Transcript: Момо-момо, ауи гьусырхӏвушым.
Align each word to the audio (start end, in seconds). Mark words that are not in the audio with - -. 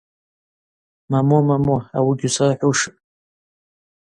Момо-момо, 1.11 1.77
ауи 1.97 2.13
гьусырхӏвушым. 2.19 2.95